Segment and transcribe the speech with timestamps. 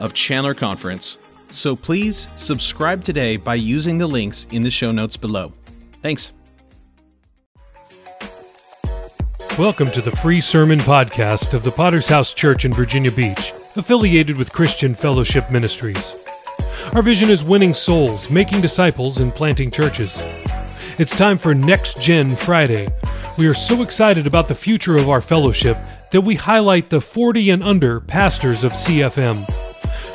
[0.00, 1.18] of Chandler Conference.
[1.50, 5.52] So please subscribe today by using the links in the show notes below.
[6.02, 6.32] Thanks.
[9.58, 14.38] Welcome to the free sermon podcast of the Potter's House Church in Virginia Beach, affiliated
[14.38, 16.14] with Christian Fellowship Ministries.
[16.92, 20.18] Our vision is winning souls, making disciples, and planting churches.
[20.98, 22.88] It's time for Next Gen Friday.
[23.36, 25.76] We are so excited about the future of our fellowship
[26.10, 29.69] that we highlight the 40 and under pastors of CFM.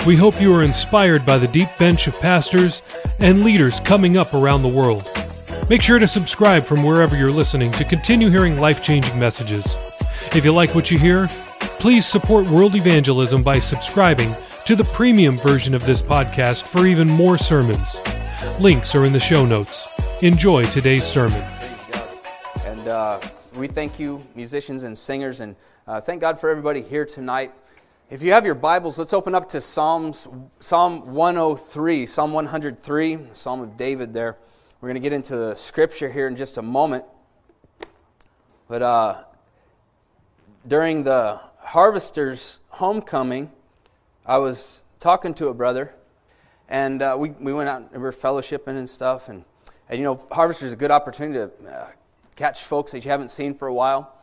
[0.06, 2.84] We hope you are inspired by the deep bench of pastors
[3.18, 5.10] and leaders coming up around the world.
[5.68, 9.76] Make sure to subscribe from wherever you're listening to continue hearing life changing messages.
[10.36, 11.28] If you like what you hear,
[11.80, 17.08] please support world evangelism by subscribing to the premium version of this podcast for even
[17.08, 18.00] more sermons.
[18.60, 19.88] Links are in the show notes.
[20.22, 21.44] Enjoy today's sermon.
[22.64, 23.20] And uh,
[23.58, 25.56] we thank you, musicians and singers, and
[25.88, 27.52] uh, thank God for everybody here tonight.
[28.08, 30.28] If you have your Bibles, let's open up to Psalms,
[30.60, 34.38] Psalm 103, Psalm 103, Psalm of David there.
[34.80, 37.04] We're going to get into the scripture here in just a moment.
[38.68, 39.24] But uh,
[40.68, 43.52] during the harvester's homecoming,
[44.24, 45.96] I was talking to a brother,
[46.70, 49.30] and uh, we, we went out and we were fellowshipping and stuff.
[49.30, 49.44] And,
[49.90, 51.90] and you know, harvester's a good opportunity to uh,
[52.36, 54.14] catch folks that you haven't seen for a while.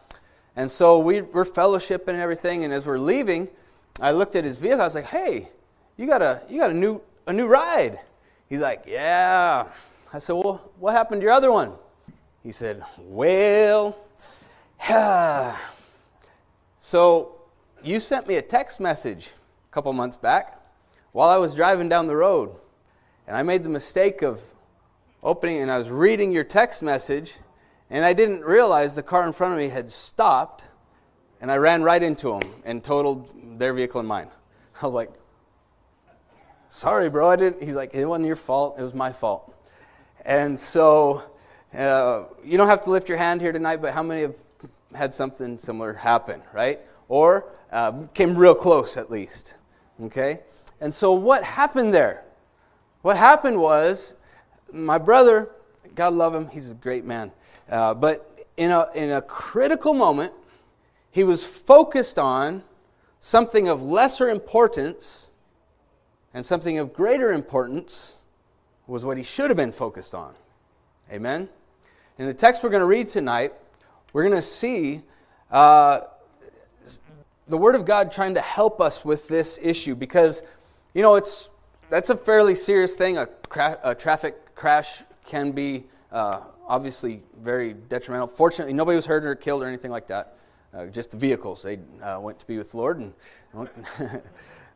[0.55, 2.63] And so we were fellowshipping and everything.
[2.63, 3.49] And as we're leaving,
[4.01, 4.81] I looked at his vehicle.
[4.81, 5.49] I was like, "Hey,
[5.97, 8.01] you got a you got a new a new ride?"
[8.49, 9.67] He's like, "Yeah."
[10.13, 11.73] I said, "Well, what happened to your other one?"
[12.43, 13.97] He said, "Well,
[16.81, 17.37] so
[17.83, 19.31] you sent me a text message
[19.71, 20.61] a couple months back
[21.13, 22.55] while I was driving down the road.
[23.27, 24.41] And I made the mistake of
[25.23, 27.35] opening and I was reading your text message,
[27.91, 30.65] and I didn't realize the car in front of me had stopped,
[31.43, 34.29] and I ran right into them and totaled their vehicle and mine.
[34.81, 35.11] I was like,
[36.71, 37.63] sorry, bro, I didn't.
[37.63, 39.53] He's like, it wasn't your fault, it was my fault.
[40.25, 41.25] And so,
[41.77, 44.37] uh, you don't have to lift your hand here tonight, but how many have
[44.95, 46.81] had something similar happen, right?
[47.09, 49.57] Or uh, came real close at least.
[50.05, 50.41] Okay?
[50.81, 52.23] And so what happened there?
[53.03, 54.15] What happened was
[54.73, 55.51] my brother,
[55.97, 57.33] God love him, he's a great man.
[57.69, 60.33] Uh, but in a, in a critical moment,
[61.13, 62.65] he was focused on
[63.21, 65.31] something of lesser importance,
[66.35, 68.17] and something of greater importance
[68.87, 70.35] was what he should have been focused on.
[71.13, 71.49] Amen?
[72.19, 73.53] In the text we're going to read tonight,
[74.13, 75.03] we're going to see
[75.51, 76.01] uh,
[77.47, 80.43] the Word of God trying to help us with this issue because,
[80.95, 81.49] you know, it's
[81.91, 83.19] that's a fairly serious thing.
[83.19, 88.29] A, cra- a traffic crash can be uh, obviously very detrimental.
[88.29, 90.39] Fortunately, nobody was hurt or killed or anything like that.
[90.75, 91.63] Uh, just the vehicles.
[91.63, 93.13] They uh, went to be with the Lord, and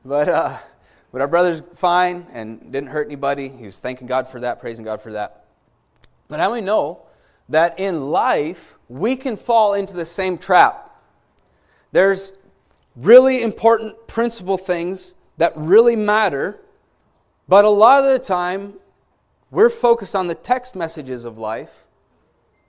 [0.04, 0.58] but uh,
[1.10, 3.48] but our brother's fine and didn't hurt anybody.
[3.48, 5.46] He was thanking God for that, praising God for that.
[6.28, 7.00] But how many know
[7.48, 11.00] that in life we can fall into the same trap?
[11.93, 12.34] There's
[12.94, 16.60] really important principle things that really matter,
[17.49, 18.75] but a lot of the time
[19.50, 21.84] we're focused on the text messages of life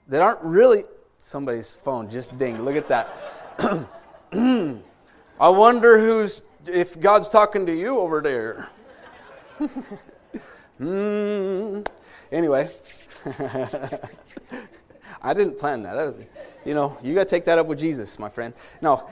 [0.07, 0.85] that aren't really.
[1.19, 2.61] Somebody's phone just dinged.
[2.61, 3.17] Look at that.
[5.39, 8.69] I wonder who's if God's talking to you over there.
[10.81, 11.87] mm.
[12.31, 12.69] Anyway,
[15.21, 15.95] I didn't plan that.
[15.95, 16.15] that was,
[16.65, 18.53] you know, you got to take that up with Jesus, my friend.
[18.81, 19.09] No.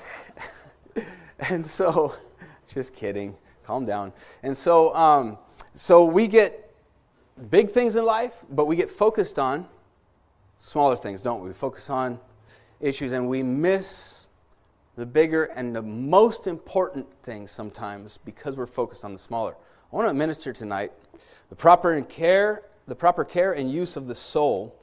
[1.40, 2.16] and so,
[2.68, 3.36] just kidding.
[3.63, 4.13] Calm down.
[4.44, 5.38] And so, um,
[5.74, 6.74] so we get
[7.50, 9.68] big things in life, but we get focused on
[10.57, 11.50] smaller things, don't we?
[11.50, 12.19] We focus on
[12.80, 14.28] issues and we miss
[14.96, 19.56] the bigger and the most important things sometimes because we're focused on the smaller.
[19.92, 20.92] I want to minister tonight
[21.50, 24.75] the proper care, the proper care and use of the soul.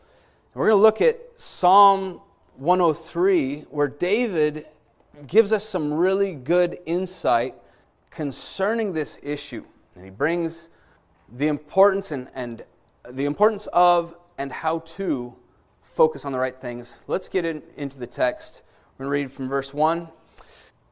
[0.52, 2.20] And we're going to look at Psalm
[2.56, 4.66] 103 where David
[5.26, 7.54] gives us some really good insight
[8.10, 9.64] concerning this issue.
[9.94, 10.68] And he brings
[11.36, 12.62] the importance and, and
[13.08, 15.34] the importance of and how to
[15.92, 17.02] focus on the right things.
[17.06, 18.62] Let's get in, into the text.
[18.96, 20.08] We're going to read from verse 1.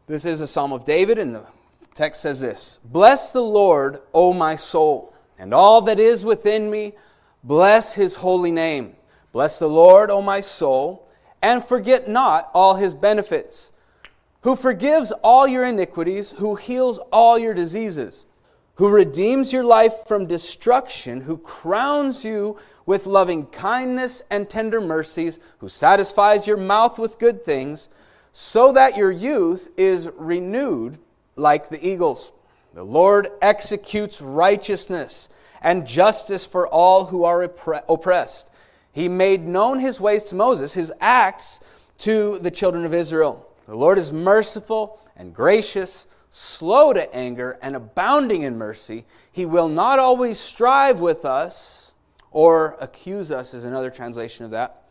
[0.06, 1.46] This is a psalm of David, and the
[1.94, 6.94] text says this Bless the Lord, O my soul, and all that is within me,
[7.42, 8.96] bless his holy name.
[9.32, 11.08] Bless the Lord, O my soul,
[11.40, 13.70] and forget not all his benefits,
[14.42, 18.26] who forgives all your iniquities, who heals all your diseases
[18.80, 22.56] who redeems your life from destruction, who crowns you
[22.86, 27.90] with loving kindness and tender mercies, who satisfies your mouth with good things,
[28.32, 30.96] so that your youth is renewed
[31.36, 32.32] like the eagles.
[32.72, 35.28] The Lord executes righteousness
[35.60, 38.48] and justice for all who are oppressed.
[38.92, 41.60] He made known his ways to Moses, his acts
[41.98, 43.46] to the children of Israel.
[43.66, 49.04] The Lord is merciful and gracious slow to anger, and abounding in mercy.
[49.30, 51.92] He will not always strive with us,
[52.30, 54.84] or accuse us, is another translation of that,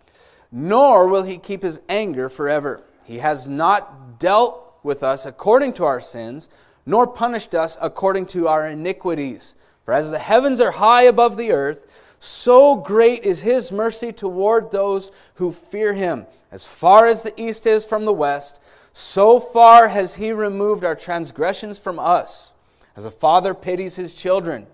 [0.52, 2.82] nor will he keep his anger forever.
[3.06, 6.50] He has not dealt with us according to our sins,
[6.86, 9.56] nor punished us according to our iniquities.
[9.86, 11.86] For as the heavens are high above the earth,
[12.20, 16.26] so great is his mercy toward those who fear him.
[16.52, 18.60] As far as the east is from the west,
[18.94, 22.54] so far has he removed our transgressions from us.
[22.96, 24.68] As a father pities his children,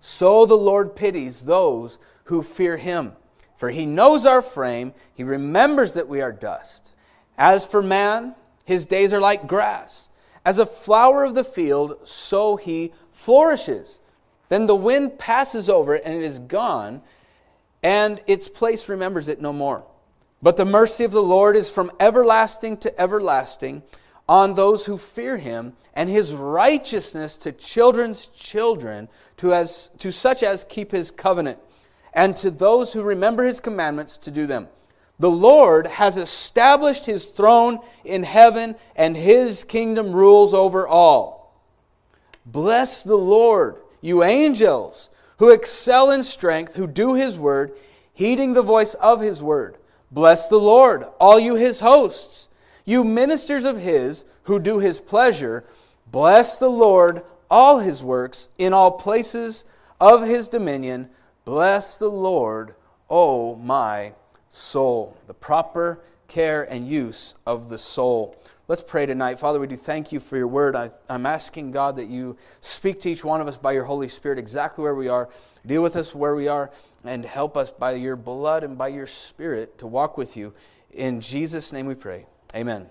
[0.00, 3.12] so the Lord pities those who fear him.
[3.56, 6.92] For he knows our frame, he remembers that we are dust.
[7.38, 8.34] As for man,
[8.64, 10.08] his days are like grass.
[10.44, 14.00] As a flower of the field, so he flourishes.
[14.48, 17.02] Then the wind passes over it, and it is gone,
[17.82, 19.84] and its place remembers it no more.
[20.42, 23.82] But the mercy of the Lord is from everlasting to everlasting
[24.28, 30.42] on those who fear him, and his righteousness to children's children, to, as, to such
[30.42, 31.58] as keep his covenant,
[32.14, 34.68] and to those who remember his commandments to do them.
[35.18, 41.60] The Lord has established his throne in heaven, and his kingdom rules over all.
[42.46, 47.72] Bless the Lord, you angels who excel in strength, who do his word,
[48.14, 49.76] heeding the voice of his word.
[50.12, 52.50] Bless the Lord, all you his hosts,
[52.84, 55.64] you ministers of his who do his pleasure.
[56.10, 59.64] Bless the Lord, all his works, in all places
[59.98, 61.08] of his dominion.
[61.46, 62.74] Bless the Lord,
[63.08, 64.12] O my
[64.50, 65.16] soul.
[65.26, 68.36] The proper care and use of the soul.
[68.68, 69.38] Let's pray tonight.
[69.38, 70.76] Father, we do thank you for your word.
[70.76, 74.08] I, am asking, God, that you speak to each one of us by your Holy
[74.08, 75.30] Spirit exactly where we are.
[75.66, 76.70] Deal with us where we are
[77.04, 80.52] and help us by your blood and by your spirit to walk with you.
[80.92, 82.26] In Jesus' name we pray.
[82.54, 82.88] Amen.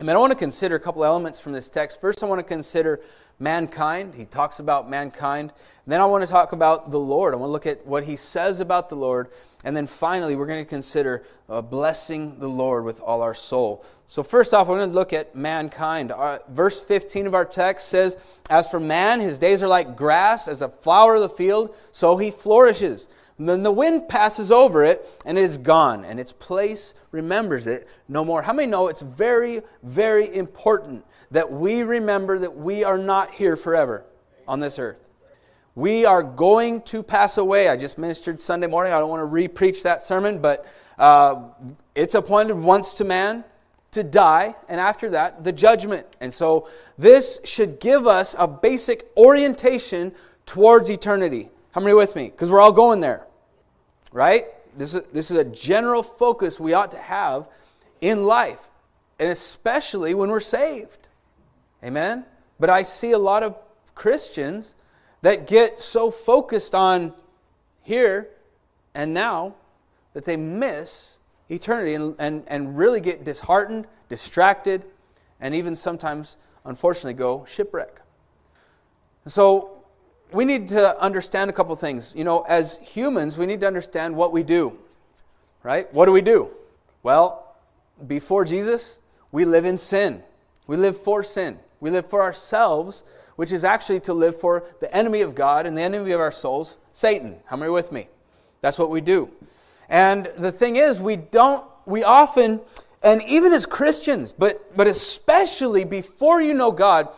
[0.00, 0.16] Amen.
[0.16, 2.00] I want to consider a couple elements from this text.
[2.00, 3.00] First, I want to consider
[3.38, 4.14] mankind.
[4.14, 5.52] He talks about mankind.
[5.86, 7.34] then I want to talk about the Lord.
[7.34, 9.28] I want to look at what he says about the Lord.
[9.64, 13.84] And then finally, we're going to consider uh, blessing the Lord with all our soul.
[14.06, 16.12] So, first off, we're going to look at mankind.
[16.12, 18.16] Our, verse 15 of our text says,
[18.48, 22.16] As for man, his days are like grass, as a flower of the field, so
[22.16, 23.08] he flourishes.
[23.38, 27.66] And then the wind passes over it and it is gone, and its place remembers
[27.66, 28.42] it no more.
[28.42, 33.56] How many know it's very, very important that we remember that we are not here
[33.56, 34.04] forever
[34.48, 35.10] on this earth?
[35.74, 37.68] We are going to pass away.
[37.68, 38.94] I just ministered Sunday morning.
[38.94, 40.64] I don't want to re preach that sermon, but
[40.98, 41.42] uh,
[41.94, 43.44] it's appointed once to man
[43.90, 46.06] to die, and after that, the judgment.
[46.20, 50.12] And so, this should give us a basic orientation
[50.44, 51.50] towards eternity.
[51.72, 52.30] How many with me?
[52.30, 53.25] Because we're all going there,
[54.12, 54.46] right?
[54.76, 57.48] This is, this is a general focus we ought to have
[58.00, 58.60] in life,
[59.18, 61.08] and especially when we're saved.
[61.82, 62.24] Amen?
[62.58, 63.56] But I see a lot of
[63.94, 64.74] Christians
[65.22, 67.12] that get so focused on
[67.82, 68.28] here
[68.94, 69.54] and now
[70.12, 74.84] that they miss eternity and, and, and really get disheartened, distracted,
[75.40, 78.00] and even sometimes, unfortunately, go shipwreck.
[79.26, 79.75] So
[80.32, 82.12] we need to understand a couple things.
[82.16, 84.78] You know, as humans, we need to understand what we do.
[85.62, 85.92] right?
[85.92, 86.50] What do we do?
[87.02, 87.54] Well,
[88.06, 88.98] before Jesus,
[89.32, 90.22] we live in sin.
[90.66, 91.58] We live for sin.
[91.80, 93.04] We live for ourselves,
[93.36, 96.32] which is actually to live for the enemy of God and the enemy of our
[96.32, 97.36] souls, Satan.
[97.46, 98.08] How many with me?
[98.60, 99.30] That's what we do.
[99.88, 102.60] And the thing is, we don't, we often,
[103.02, 107.08] and even as Christians, but, but especially before you know God,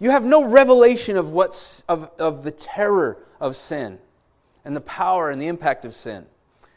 [0.00, 3.98] you have no revelation of, what's, of, of the terror of sin
[4.64, 6.26] and the power and the impact of sin.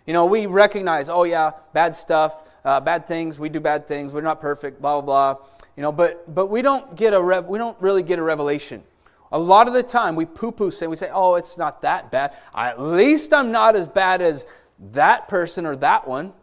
[0.05, 4.11] You know, we recognize, oh yeah, bad stuff, uh, bad things, we do bad things,
[4.11, 5.45] we're not perfect, blah, blah, blah.
[5.77, 8.83] You know, but, but we, don't get a rev- we don't really get a revelation.
[9.31, 12.11] A lot of the time we poo poo sin, we say, oh, it's not that
[12.11, 12.33] bad.
[12.53, 14.45] At least I'm not as bad as
[14.91, 16.33] that person or that one,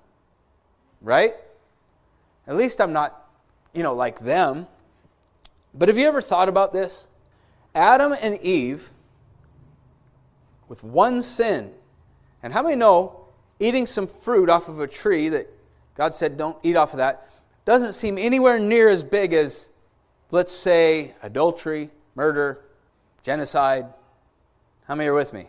[1.01, 1.35] right?
[2.47, 3.29] At least I'm not,
[3.73, 4.67] you know, like them.
[5.75, 7.07] But have you ever thought about this?
[7.75, 8.91] Adam and Eve,
[10.69, 11.73] with one sin,
[12.43, 13.21] and how many know
[13.59, 15.49] eating some fruit off of a tree that
[15.95, 17.29] God said don't eat off of that
[17.65, 19.69] doesn't seem anywhere near as big as,
[20.31, 22.61] let's say, adultery, murder,
[23.23, 23.87] genocide.
[24.87, 25.47] How many are with me?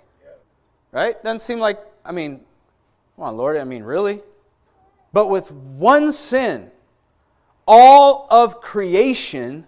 [0.91, 1.21] Right?
[1.23, 2.41] Doesn't seem like, I mean,
[3.15, 4.21] come on, Lord, I mean, really?
[5.13, 6.69] But with one sin,
[7.65, 9.65] all of creation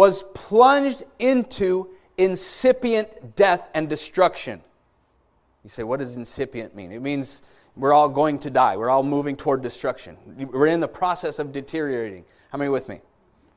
[0.00, 4.62] was plunged into incipient death and destruction.
[5.62, 6.90] You say, what does incipient mean?
[6.90, 7.42] It means
[7.76, 8.78] we're all going to die.
[8.78, 10.16] We're all moving toward destruction.
[10.50, 12.24] We're in the process of deteriorating.
[12.50, 13.02] How many with me?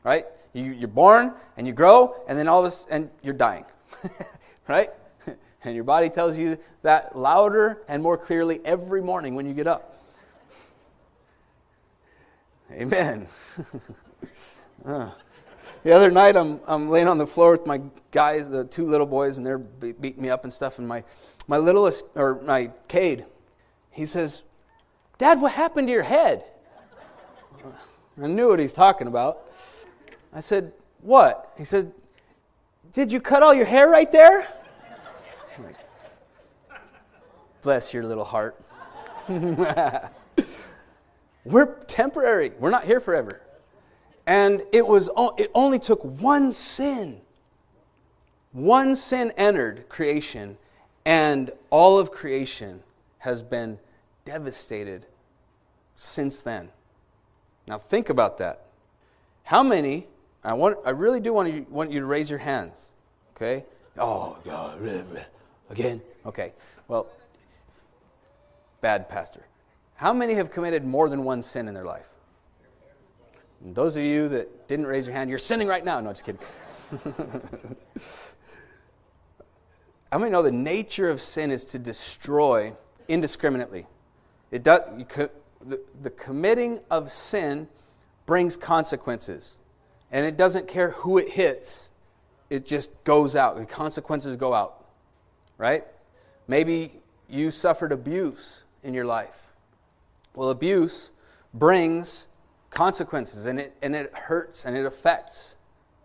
[0.03, 0.25] Right?
[0.51, 3.63] You, are born and you grow, and then all this, and you're dying.
[4.67, 4.91] right?
[5.63, 9.65] And your body tells you that louder and more clearly every morning when you get
[9.65, 9.97] up.
[12.73, 13.29] Amen.
[14.85, 15.11] uh.
[15.83, 19.05] The other night, I'm, I'm laying on the floor with my guys, the two little
[19.05, 20.79] boys, and they're beating me up and stuff.
[20.79, 21.03] And my,
[21.47, 23.25] my littlest, or my Cade,
[23.91, 24.43] he says,
[25.17, 26.45] Dad, what happened to your head?
[28.21, 29.51] I knew what he's talking about.
[30.31, 30.71] I said,
[31.01, 31.51] What?
[31.57, 31.91] He said,
[32.93, 34.47] Did you cut all your hair right there?
[37.61, 38.57] Bless your little heart.
[41.45, 42.51] We're temporary.
[42.59, 43.41] We're not here forever.
[44.25, 47.21] And it was it only took one sin.
[48.51, 50.57] One sin entered creation
[51.05, 52.81] and all of creation
[53.19, 53.79] has been
[54.25, 55.05] devastated
[55.95, 56.69] since then.
[57.67, 58.65] Now think about that.
[59.43, 60.07] How many?
[60.43, 60.77] I want.
[60.85, 62.73] I really do want you, want you to raise your hands.
[63.35, 63.65] Okay.
[63.97, 64.79] Oh God,
[65.69, 66.01] again.
[66.25, 66.53] Okay.
[66.87, 67.07] Well,
[68.81, 69.45] bad pastor.
[69.95, 72.07] How many have committed more than one sin in their life?
[73.63, 75.99] And those of you that didn't raise your hand, you're sinning right now.
[75.99, 76.41] No, just kidding.
[80.11, 82.73] How many know the nature of sin is to destroy
[83.07, 83.85] indiscriminately.
[84.51, 84.81] It does,
[85.65, 87.67] the, the committing of sin
[88.25, 89.57] brings consequences.
[90.11, 91.89] And it doesn't care who it hits,
[92.49, 93.57] it just goes out.
[93.57, 94.85] The consequences go out.
[95.57, 95.85] Right?
[96.47, 96.91] Maybe
[97.29, 99.49] you suffered abuse in your life.
[100.35, 101.09] Well, abuse
[101.53, 102.27] brings
[102.73, 105.55] consequences and it, and it hurts and it affects.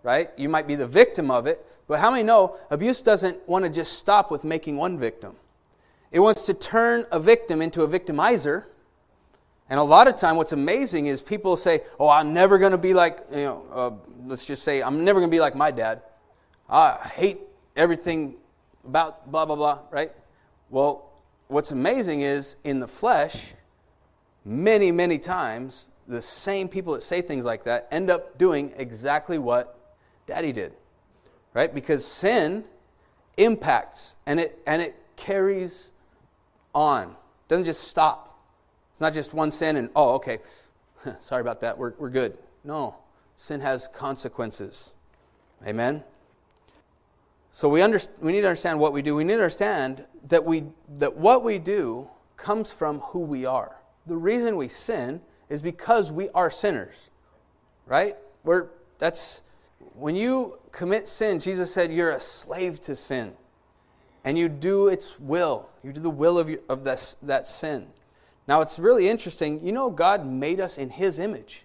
[0.03, 0.31] Right?
[0.37, 3.71] You might be the victim of it, but how many know abuse doesn't want to
[3.71, 5.35] just stop with making one victim?
[6.13, 8.65] It wants to turn a victim into a victimizer.
[9.71, 12.79] And a lot of time, what's amazing is people say, "Oh, I'm never going to
[12.79, 13.91] be like, you know, uh,
[14.27, 16.03] let's just say, I'm never going to be like my dad.
[16.71, 17.41] I hate
[17.77, 18.37] everything
[18.87, 20.13] about blah blah blah." Right?
[20.71, 21.11] Well,
[21.49, 23.53] what's amazing is in the flesh,
[24.45, 29.39] many many times the same people that say things like that end up doing exactly
[29.39, 29.79] what
[30.27, 30.73] Daddy did,
[31.55, 31.73] right?
[31.73, 32.65] Because sin
[33.37, 35.93] impacts and it and it carries
[36.75, 37.11] on.
[37.11, 38.39] It doesn't just stop.
[38.91, 40.39] It's not just one sin and, oh, okay,
[41.21, 42.37] sorry about that, we're, we're good.
[42.65, 42.97] No,
[43.37, 44.93] sin has consequences.
[45.67, 46.03] Amen?
[47.53, 49.15] So we, under, we need to understand what we do.
[49.15, 50.65] We need to understand that, we,
[50.97, 53.77] that what we do comes from who we are.
[54.07, 56.97] The reason we sin is because we are sinners,
[57.87, 58.17] right?
[58.45, 58.67] We're,
[58.99, 59.43] that's,
[59.95, 63.35] when you commit sin, Jesus said you're a slave to sin
[64.25, 65.69] and you do its will.
[65.83, 67.87] You do the will of, your, of this, that sin.
[68.47, 69.65] Now, it's really interesting.
[69.65, 71.65] You know, God made us in His image.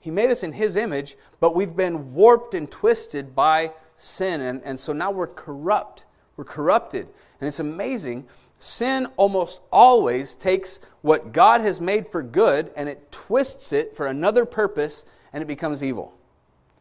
[0.00, 4.40] He made us in His image, but we've been warped and twisted by sin.
[4.40, 6.04] And, and so now we're corrupt.
[6.36, 7.08] We're corrupted.
[7.40, 8.26] And it's amazing.
[8.58, 14.06] Sin almost always takes what God has made for good and it twists it for
[14.06, 16.14] another purpose and it becomes evil.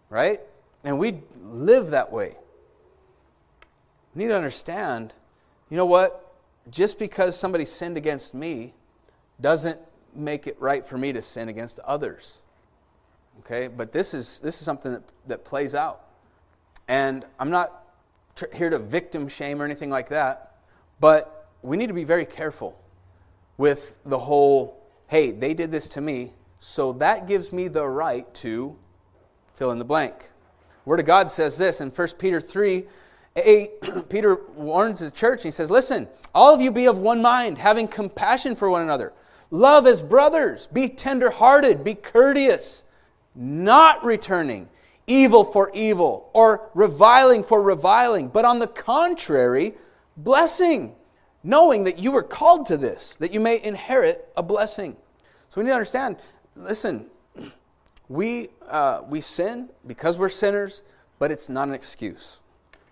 [0.09, 0.39] Right?
[0.83, 2.37] And we live that way.
[4.15, 5.13] We need to understand
[5.73, 6.35] you know what?
[6.69, 8.73] Just because somebody sinned against me
[9.41, 9.79] doesn't
[10.13, 12.43] make it right for me to sin against others.
[13.39, 16.01] Okay, but this is this is something that, that plays out,
[16.87, 17.85] and I'm not
[18.35, 20.57] tr- here to victim shame or anything like that,
[20.99, 22.77] but we need to be very careful
[23.57, 24.79] with the whole.
[25.07, 28.75] Hey, they did this to me, so that gives me the right to
[29.55, 30.29] fill in the blank.
[30.85, 32.85] Word of God says this in 1 Peter 3
[33.35, 37.21] 8, Peter warns the church and he says, Listen, all of you be of one
[37.21, 39.13] mind, having compassion for one another.
[39.49, 42.83] Love as brothers, be tenderhearted, be courteous,
[43.35, 44.67] not returning
[45.07, 49.73] evil for evil or reviling for reviling, but on the contrary,
[50.17, 50.95] blessing,
[51.43, 54.95] knowing that you were called to this, that you may inherit a blessing.
[55.49, 56.17] So we need to understand
[56.55, 57.07] listen,
[58.09, 60.81] we, uh, we sin because we're sinners,
[61.19, 62.39] but it's not an excuse,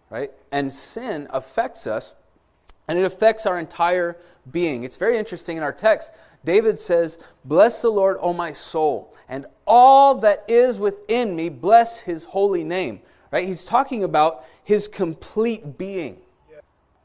[0.10, 0.32] right?
[0.52, 2.16] And sin affects us,
[2.88, 4.18] and it affects our entire
[4.52, 4.84] being.
[4.84, 6.12] It's very interesting in our text.
[6.44, 12.00] David says, Bless the Lord, O my soul, and all that is within me, bless
[12.00, 13.02] his holy name.
[13.32, 13.48] Right?
[13.48, 16.18] He's talking about his complete being.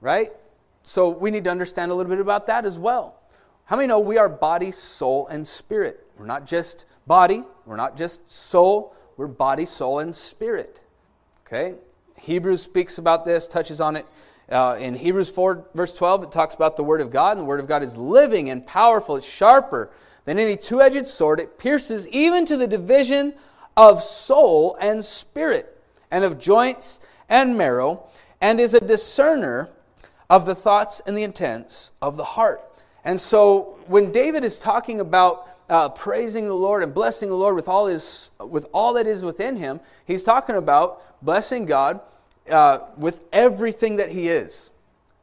[0.01, 0.33] Right?
[0.87, 3.17] So we need to understand a little bit about that as well.
[3.65, 6.07] How many know we are body, soul, and spirit?
[6.17, 10.81] We're not just body, we're not just soul, we're body, soul, and spirit.
[11.45, 11.75] Okay?
[12.17, 14.07] Hebrews speaks about this, touches on it.
[14.49, 17.45] Uh, in Hebrews 4, verse 12, it talks about the Word of God, and the
[17.45, 19.17] Word of God is living and powerful.
[19.17, 19.91] It's sharper
[20.25, 21.41] than any two edged sword.
[21.41, 23.35] It pierces even to the division
[23.77, 28.07] of soul and spirit, and of joints and marrow,
[28.41, 29.71] and is a discerner
[30.29, 32.63] of the thoughts and the intents of the heart.
[33.05, 37.55] And so when David is talking about uh, praising the Lord and blessing the Lord
[37.55, 42.01] with all, his, with all that is within him, he's talking about blessing God
[42.51, 44.71] uh, with everything that he is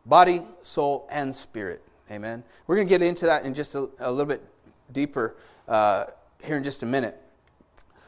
[0.06, 1.82] body, soul, and spirit.
[2.12, 2.44] Amen.
[2.68, 4.44] We're going to get into that in just a, a little bit
[4.92, 5.36] deeper
[5.68, 6.06] uh,
[6.44, 7.18] here in just a minute.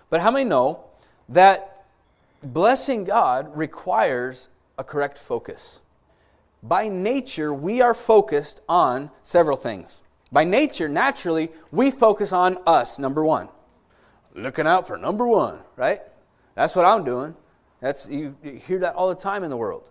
[0.09, 0.83] But how many know
[1.29, 1.85] that
[2.43, 5.79] blessing God requires a correct focus?
[6.67, 10.01] By nature, we are focused on several things.
[10.31, 13.49] By nature, naturally, we focus on us, number one.
[14.33, 16.01] Looking out for number one, right?
[16.55, 17.35] That's what I'm doing.
[17.81, 19.83] That's you, you hear that all the time in the world,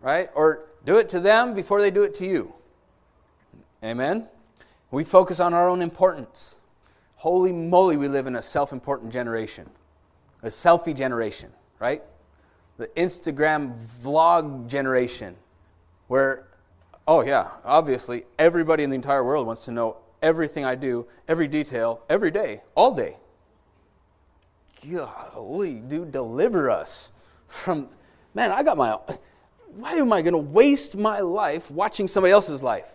[0.00, 0.28] right?
[0.34, 2.52] Or do it to them before they do it to you.
[3.82, 4.28] Amen.
[4.90, 6.56] We focus on our own importance.
[7.16, 9.70] Holy moly, we live in a self-important generation,
[10.42, 12.02] a selfie generation, right?
[12.76, 15.36] The Instagram vlog generation,
[16.10, 16.50] where
[17.10, 21.48] Oh, yeah, obviously, everybody in the entire world wants to know everything I do, every
[21.48, 23.16] detail, every day, all day.
[24.80, 27.10] Golly, dude, deliver us
[27.48, 27.88] from.
[28.32, 28.96] Man, I got my.
[29.74, 32.90] Why am I going to waste my life watching somebody else's life?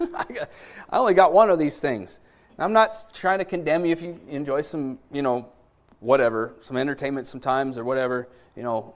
[0.00, 0.46] I,
[0.90, 2.20] only got one of these things.
[2.58, 5.48] I'm not trying to condemn you if you enjoy some, you know,
[6.00, 8.94] whatever, some entertainment sometimes or whatever, you know.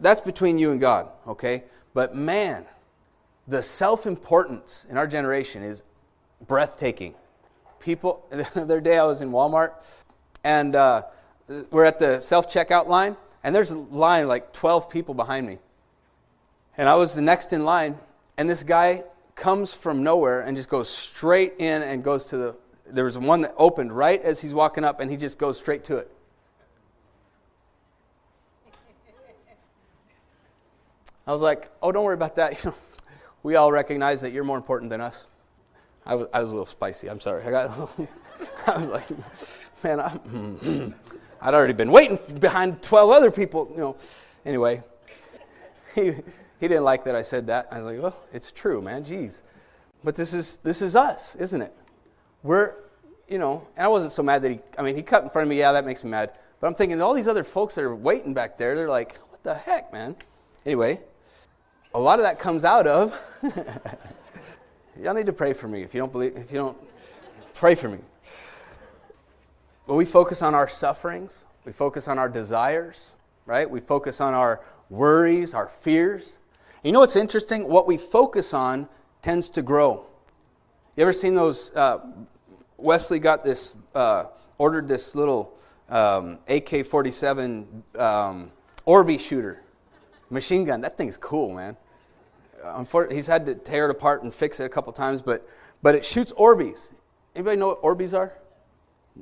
[0.00, 1.64] That's between you and God, okay?
[1.94, 2.64] But man,
[3.46, 5.82] the self importance in our generation is
[6.46, 7.14] breathtaking.
[7.78, 9.72] People, the other day I was in Walmart
[10.42, 11.02] and uh,
[11.70, 15.58] we're at the self checkout line, and there's a line like 12 people behind me.
[16.76, 17.98] And I was the next in line,
[18.36, 22.56] and this guy comes from nowhere and just goes straight in and goes to the.
[22.86, 25.84] There was one that opened right as he's walking up, and he just goes straight
[25.84, 26.10] to it.
[31.26, 32.64] I was like, oh, don't worry about that.
[32.64, 32.76] You know,
[33.42, 35.26] we all recognize that you're more important than us.
[36.04, 37.08] I was, I was a little spicy.
[37.08, 37.42] I'm sorry.
[37.42, 37.90] I got.
[38.66, 39.06] I was like,
[39.82, 40.08] man, I,
[41.40, 43.68] I'd already been waiting behind 12 other people.
[43.72, 43.96] You know.
[44.44, 44.82] Anyway,
[45.94, 46.12] he
[46.60, 47.68] he didn't like that I said that.
[47.70, 49.04] I was like, well, it's true, man.
[49.04, 49.42] Jeez.
[50.04, 51.74] But this is this is us, isn't it?
[52.42, 52.74] We're,
[53.28, 54.60] you know, and I wasn't so mad that he.
[54.78, 55.58] I mean, he cut in front of me.
[55.58, 56.32] Yeah, that makes me mad.
[56.60, 58.74] But I'm thinking all these other folks that are waiting back there.
[58.74, 60.16] They're like, what the heck, man?
[60.66, 61.00] Anyway,
[61.94, 63.18] a lot of that comes out of
[65.00, 66.76] y'all need to pray for me if you don't believe if you don't
[67.54, 67.98] pray for me.
[69.86, 73.12] But we focus on our sufferings we focus on our desires
[73.46, 73.68] right?
[73.68, 76.38] We focus on our worries our fears.
[76.84, 77.68] You know what's interesting?
[77.68, 78.88] What we focus on
[79.22, 80.06] tends to grow.
[80.96, 81.98] You ever seen those uh,
[82.76, 84.24] wesley got this uh,
[84.58, 87.66] ordered this little um, ak-47
[87.98, 88.52] um,
[88.86, 89.62] orby shooter
[90.30, 90.80] machine gun.
[90.80, 91.76] That thing's cool, man.
[93.10, 95.46] He's had to tear it apart and fix it a couple times, but,
[95.82, 96.90] but it shoots Orbeez.
[97.34, 98.32] Anybody know what Orbeez are?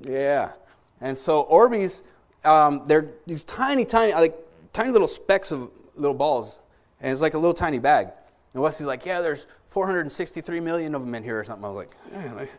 [0.03, 0.53] Yeah.
[1.01, 2.03] And so Orbeez,
[2.45, 4.37] um, they're these tiny, tiny, like
[4.73, 6.59] tiny little specks of little balls,
[7.01, 8.09] and it's like a little tiny bag.
[8.55, 11.65] And Wesley's like, yeah, there's 463 million of them in here or something.
[11.65, 11.89] I was
[12.35, 12.53] like,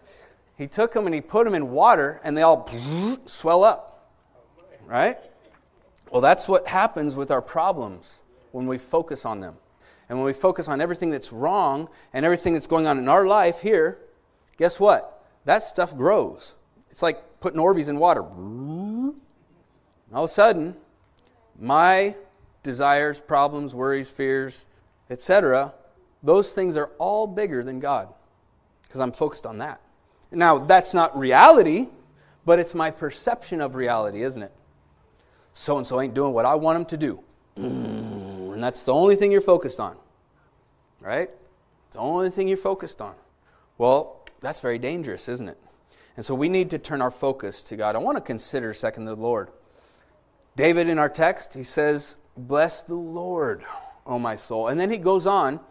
[0.58, 2.70] he took them and he put them in water and they all
[3.26, 4.12] swell up.
[4.86, 5.18] Right?
[6.12, 9.56] Well, that's what happens with our problems when we focus on them.
[10.08, 13.26] And when we focus on everything that's wrong and everything that's going on in our
[13.26, 14.00] life here,
[14.58, 15.24] guess what?
[15.46, 16.56] That stuff grows.
[16.90, 18.24] It's like putting Orbeez in water.
[18.24, 19.14] All
[20.12, 20.76] of a sudden,
[21.60, 22.16] my
[22.64, 24.66] desires, problems, worries, fears,
[25.10, 25.74] etc.,
[26.24, 28.10] those things are all bigger than God
[28.84, 29.80] because I'm focused on that.
[30.32, 31.88] Now, that's not reality,
[32.46, 34.52] but it's my perception of reality, isn't it?
[35.54, 37.20] So and so ain't doing what I want him to do.
[38.60, 39.96] And that's the only thing you're focused on.
[41.00, 41.30] Right?
[41.88, 43.16] It's the only thing you're focused on.
[43.78, 45.58] Well, that's very dangerous, isn't it?
[46.18, 47.96] And so we need to turn our focus to God.
[47.96, 49.48] I want to consider, second, the Lord.
[50.58, 53.64] David, in our text, he says, Bless the Lord,
[54.06, 54.68] O my soul.
[54.68, 55.62] And then he goes on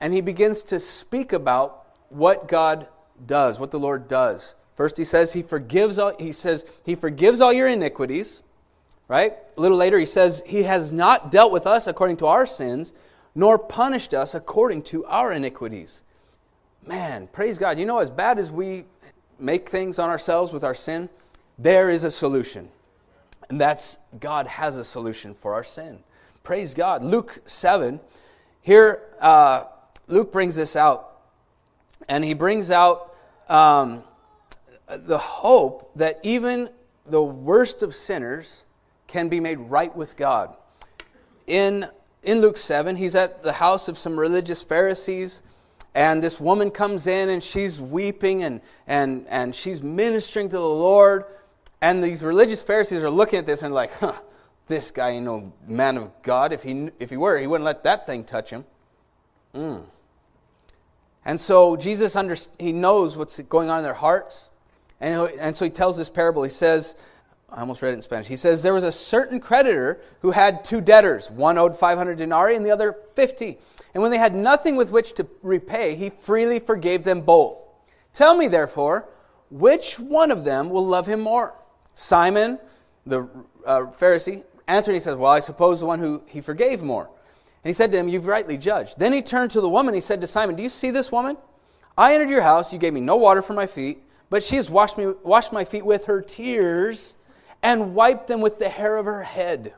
[0.00, 2.86] and he begins to speak about what God
[3.26, 4.54] does, what the Lord does.
[4.76, 8.42] First he says he forgives all, he says he forgives all your iniquities,
[9.10, 9.34] right?
[9.56, 12.94] A little later he says he has not dealt with us according to our sins,
[13.34, 16.04] nor punished us according to our iniquities.
[16.86, 17.76] Man, praise God.
[17.76, 18.84] You know as bad as we
[19.36, 21.08] make things on ourselves with our sin,
[21.58, 22.68] there is a solution.
[23.48, 25.98] And that's God has a solution for our sin.
[26.44, 27.02] Praise God.
[27.02, 27.98] Luke 7,
[28.62, 29.64] here uh,
[30.06, 31.20] Luke brings this out,
[32.08, 33.16] and he brings out
[33.48, 34.04] um,
[34.88, 36.70] the hope that even
[37.06, 38.62] the worst of sinners
[39.10, 40.56] can be made right with God.
[41.46, 41.86] In,
[42.22, 45.42] in Luke 7, he's at the house of some religious Pharisees,
[45.94, 50.62] and this woman comes in and she's weeping and, and, and she's ministering to the
[50.62, 51.24] Lord.
[51.80, 54.14] And these religious Pharisees are looking at this and like, huh,
[54.68, 56.52] this guy ain't no man of God.
[56.52, 58.64] If he, if he were, he wouldn't let that thing touch him.
[59.52, 59.82] Mm.
[61.24, 64.50] And so Jesus, under, he knows what's going on in their hearts.
[65.00, 66.44] And, and so he tells this parable.
[66.44, 66.94] He says,
[67.52, 68.28] I almost read it in Spanish.
[68.28, 71.30] He says, There was a certain creditor who had two debtors.
[71.30, 73.58] One owed 500 denarii and the other 50.
[73.92, 77.68] And when they had nothing with which to repay, he freely forgave them both.
[78.14, 79.08] Tell me, therefore,
[79.50, 81.54] which one of them will love him more?
[81.94, 82.58] Simon,
[83.04, 83.28] the
[83.66, 87.06] uh, Pharisee, answered, he says, Well, I suppose the one who he forgave more.
[87.06, 88.98] And he said to him, You've rightly judged.
[88.98, 89.94] Then he turned to the woman.
[89.94, 91.36] He said to Simon, Do you see this woman?
[91.98, 92.72] I entered your house.
[92.72, 95.64] You gave me no water for my feet, but she has washed, me, washed my
[95.64, 97.16] feet with her tears
[97.62, 99.74] and wiped them with the hair of her head.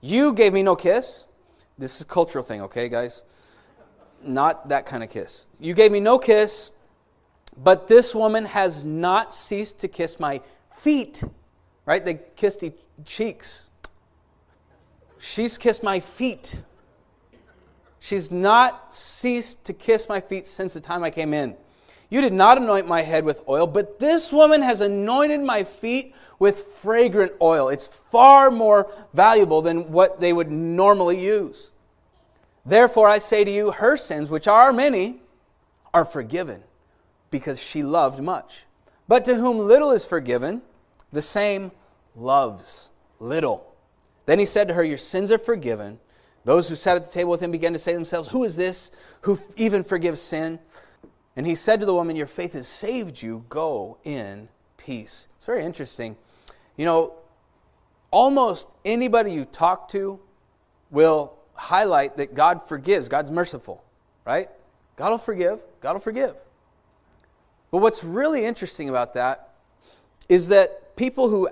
[0.00, 1.26] You gave me no kiss.
[1.78, 3.22] This is a cultural thing, okay, guys?
[4.22, 5.46] Not that kind of kiss.
[5.58, 6.70] You gave me no kiss,
[7.56, 10.40] but this woman has not ceased to kiss my
[10.78, 11.22] feet.
[11.86, 12.04] Right?
[12.04, 13.64] They kissed each cheeks.
[15.18, 16.62] She's kissed my feet.
[17.98, 21.56] She's not ceased to kiss my feet since the time I came in.
[22.10, 26.12] You did not anoint my head with oil, but this woman has anointed my feet
[26.40, 27.68] with fragrant oil.
[27.68, 31.70] It's far more valuable than what they would normally use.
[32.66, 35.20] Therefore, I say to you, her sins, which are many,
[35.94, 36.64] are forgiven,
[37.30, 38.64] because she loved much.
[39.06, 40.62] But to whom little is forgiven,
[41.12, 41.70] the same
[42.16, 43.72] loves little.
[44.26, 46.00] Then he said to her, Your sins are forgiven.
[46.44, 48.56] Those who sat at the table with him began to say to themselves, Who is
[48.56, 48.90] this
[49.22, 50.58] who even forgives sin?
[51.40, 53.46] And he said to the woman, Your faith has saved you.
[53.48, 55.26] Go in peace.
[55.38, 56.18] It's very interesting.
[56.76, 57.14] You know,
[58.10, 60.20] almost anybody you talk to
[60.90, 63.82] will highlight that God forgives, God's merciful,
[64.26, 64.50] right?
[64.96, 66.34] God will forgive, God will forgive.
[67.70, 69.54] But what's really interesting about that
[70.28, 71.48] is that people who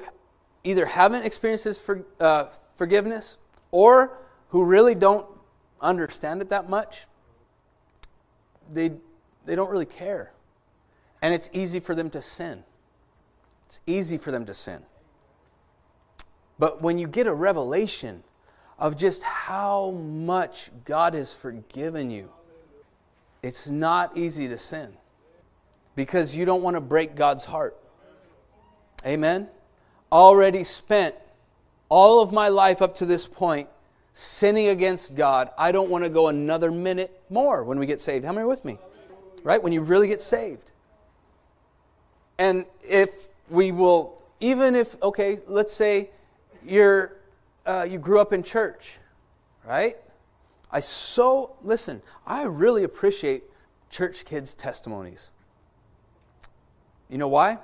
[0.64, 2.44] either haven't experienced his for, uh,
[2.76, 3.38] forgiveness
[3.70, 4.18] or
[4.50, 5.24] who really don't
[5.80, 7.06] understand it that much,
[8.70, 8.90] they,
[9.48, 10.32] they don't really care.
[11.22, 12.64] And it's easy for them to sin.
[13.68, 14.82] It's easy for them to sin.
[16.58, 18.22] But when you get a revelation
[18.78, 22.30] of just how much God has forgiven you,
[23.42, 24.92] it's not easy to sin
[25.96, 27.76] because you don't want to break God's heart.
[29.06, 29.48] Amen?
[30.12, 31.14] Already spent
[31.88, 33.68] all of my life up to this point
[34.12, 38.24] sinning against God, I don't want to go another minute more when we get saved.
[38.24, 38.78] How many are with me?
[39.42, 39.62] Right?
[39.62, 40.70] When you really get saved.
[42.38, 46.10] And if we will, even if, okay, let's say
[46.64, 47.16] you're,
[47.66, 48.98] uh, you grew up in church,
[49.66, 49.96] right?
[50.70, 53.44] I so, listen, I really appreciate
[53.90, 55.30] church kids' testimonies.
[57.08, 57.58] You know why?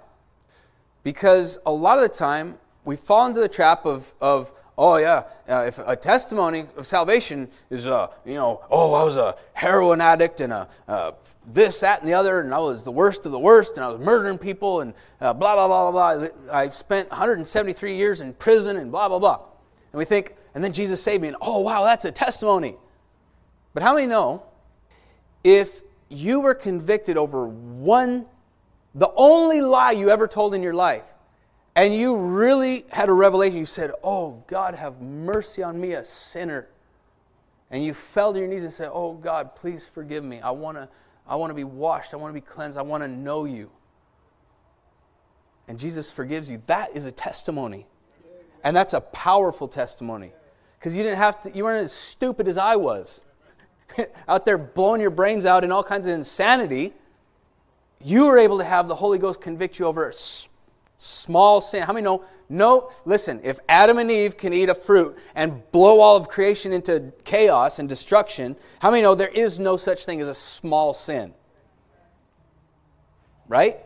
[1.02, 5.24] Because a lot of the time we fall into the trap of, of oh yeah,
[5.48, 10.00] uh, if a testimony of salvation is, uh, you know, oh, I was a heroin
[10.00, 11.12] addict and a uh,
[11.46, 13.88] this, that, and the other, and I was the worst of the worst, and I
[13.88, 16.28] was murdering people, and uh, blah, blah, blah, blah, blah.
[16.52, 19.40] I spent 173 years in prison, and blah, blah, blah.
[19.92, 22.76] And we think, and then Jesus saved me, and oh, wow, that's a testimony.
[23.74, 24.44] But how many know
[25.42, 28.26] if you were convicted over one,
[28.94, 31.04] the only lie you ever told in your life,
[31.76, 36.04] and you really had a revelation, you said, Oh, God, have mercy on me, a
[36.04, 36.68] sinner.
[37.70, 40.40] And you fell to your knees and said, Oh, God, please forgive me.
[40.40, 40.88] I want to
[41.26, 42.12] I want to be washed.
[42.12, 42.76] I want to be cleansed.
[42.76, 43.70] I want to know you.
[45.68, 46.60] And Jesus forgives you.
[46.66, 47.86] That is a testimony.
[48.62, 50.32] And that's a powerful testimony.
[50.78, 53.22] Because you didn't have to, you weren't as stupid as I was.
[54.28, 56.92] out there blowing your brains out in all kinds of insanity.
[58.02, 60.14] You were able to have the Holy Ghost convict you over a
[60.98, 61.82] small sin.
[61.82, 62.24] How many know?
[62.48, 66.72] No, listen, if Adam and Eve can eat a fruit and blow all of creation
[66.72, 70.92] into chaos and destruction, how many know there is no such thing as a small
[70.92, 71.32] sin?
[73.48, 73.78] Right?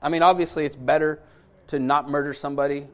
[0.00, 1.20] I mean, obviously, it's better
[1.68, 2.86] to not murder somebody.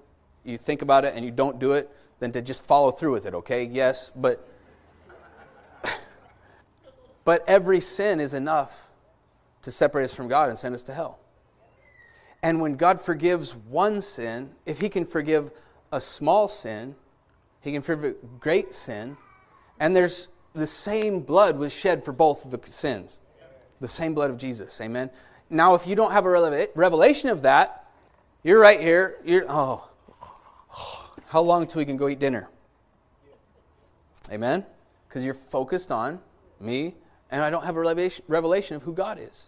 [0.44, 3.26] You think about it and you don't do it than to just follow through with
[3.26, 3.64] it, okay?
[3.64, 4.46] Yes, but.
[7.24, 8.88] but every sin is enough
[9.62, 11.18] to separate us from God and send us to hell.
[12.42, 15.50] And when God forgives one sin, if He can forgive
[15.90, 16.94] a small sin,
[17.60, 19.16] He can forgive great sin.
[19.80, 23.20] And there's the same blood was shed for both of the sins.
[23.80, 24.80] The same blood of Jesus.
[24.80, 25.10] Amen.
[25.50, 27.86] Now, if you don't have a revelation of that,
[28.42, 29.18] you're right here.
[29.24, 29.88] You're, oh,
[31.28, 32.48] how long till we can go eat dinner?
[34.30, 34.64] Amen?
[35.08, 36.20] Because you're focused on
[36.60, 36.94] me,
[37.30, 39.46] and I don't have a revelation of who God is.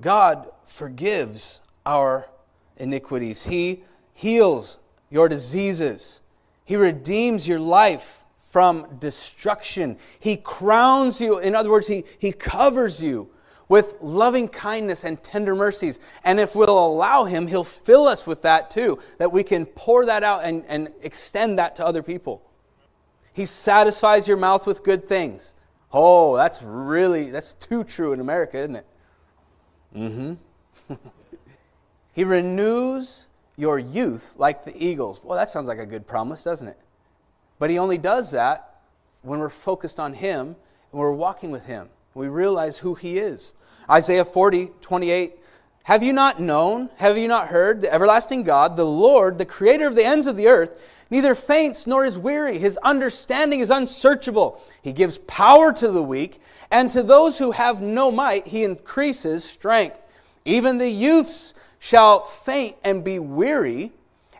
[0.00, 2.28] God forgives our
[2.76, 3.44] iniquities.
[3.46, 4.78] He heals
[5.10, 6.22] your diseases.
[6.64, 9.96] He redeems your life from destruction.
[10.18, 13.30] He crowns you, in other words, He, he covers you
[13.68, 16.00] with loving kindness and tender mercies.
[16.24, 20.04] And if we'll allow Him, He'll fill us with that too, that we can pour
[20.06, 22.42] that out and, and extend that to other people.
[23.32, 25.54] He satisfies your mouth with good things.
[25.92, 28.86] Oh, that's really, that's too true in America, isn't it?
[29.96, 30.36] Mm
[30.88, 30.94] hmm.
[32.12, 35.20] He renews your youth like the eagles.
[35.22, 36.78] Well, that sounds like a good promise, doesn't it?
[37.58, 38.80] But He only does that
[39.22, 40.56] when we're focused on Him
[40.92, 41.88] and we're walking with Him.
[42.14, 43.52] We realize who He is.
[43.88, 45.36] Isaiah 40, 28.
[45.84, 46.90] Have you not known?
[46.96, 47.80] Have you not heard?
[47.80, 51.86] The everlasting God, the Lord, the creator of the ends of the earth, neither faints
[51.86, 52.58] nor is weary.
[52.58, 54.62] His understanding is unsearchable.
[54.82, 59.44] He gives power to the weak, and to those who have no might, he increases
[59.44, 59.98] strength.
[60.44, 63.90] Even the youths shall faint and be weary,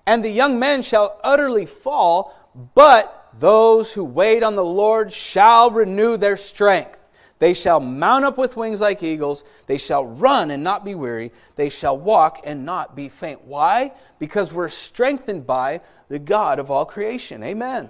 [0.06, 2.32] and the young men shall utterly fall,
[2.74, 7.00] but those who wait on the Lord shall renew their strength.
[7.40, 9.44] They shall mount up with wings like eagles.
[9.66, 11.32] They shall run and not be weary.
[11.56, 13.44] They shall walk and not be faint.
[13.44, 13.92] Why?
[14.18, 17.42] Because we're strengthened by the God of all creation.
[17.42, 17.88] Amen.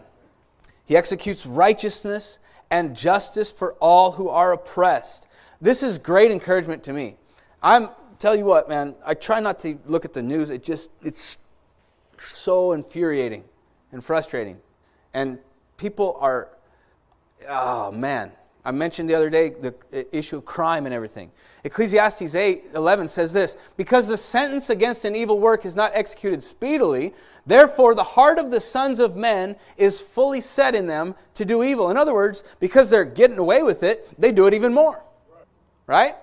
[0.84, 2.38] He executes righteousness
[2.70, 5.26] and justice for all who are oppressed.
[5.60, 7.16] This is great encouragement to me.
[7.60, 7.88] I'm
[8.20, 10.50] tell you what, man, I try not to look at the news.
[10.50, 11.38] It just, it's
[12.22, 13.44] so infuriating
[13.90, 14.58] and frustrating.
[15.14, 15.38] And
[15.76, 16.50] people are,
[17.48, 18.32] oh man.
[18.62, 19.74] I mentioned the other day the
[20.14, 21.30] issue of crime and everything.
[21.64, 26.42] Ecclesiastes 8 11 says this Because the sentence against an evil work is not executed
[26.42, 27.14] speedily,
[27.46, 31.62] therefore the heart of the sons of men is fully set in them to do
[31.62, 31.90] evil.
[31.90, 35.02] In other words, because they're getting away with it, they do it even more.
[35.86, 36.16] Right?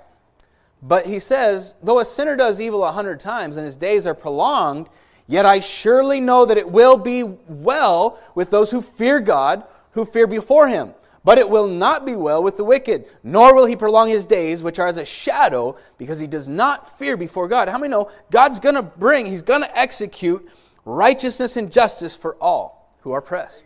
[0.82, 4.14] But he says, though a sinner does evil a hundred times and his days are
[4.14, 4.90] prolonged,
[5.28, 10.06] yet I surely know that it will be well with those who fear God, who
[10.06, 10.94] fear before him.
[11.24, 14.64] But it will not be well with the wicked, nor will he prolong his days,
[14.64, 17.68] which are as a shadow, because he does not fear before God.
[17.68, 20.48] How many know God's going to bring, he's going to execute
[20.86, 23.66] righteousness and justice for all who are pressed?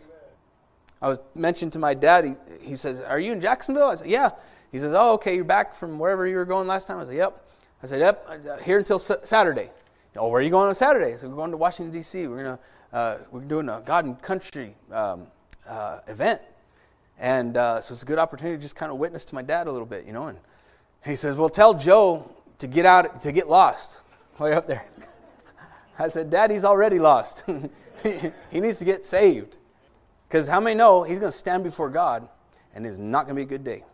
[1.00, 3.88] I was mentioned to my dad, he, he says, Are you in Jacksonville?
[3.90, 4.30] I said, Yeah.
[4.72, 6.98] He says, Oh, okay, you're back from wherever you were going last time?
[6.98, 7.48] I said, Yep.
[7.82, 9.70] I said, Yep, here until Saturday.
[10.16, 11.16] Oh, where are you going on Saturday?
[11.16, 12.26] So we're going to Washington, D.C.
[12.26, 12.58] We're, gonna,
[12.92, 15.26] uh, we're doing a God and Country um,
[15.66, 16.40] uh, event.
[17.18, 19.68] And uh, so it's a good opportunity to just kind of witness to my dad
[19.68, 20.26] a little bit, you know.
[20.26, 20.38] And
[21.04, 24.00] he says, Well, tell Joe to get out, to get lost
[24.38, 24.84] way up there.
[25.98, 27.44] I said, Dad, he's already lost.
[28.02, 29.56] he needs to get saved.
[30.28, 32.28] Because how many know he's going to stand before God
[32.74, 33.84] and it's not going to be a good day?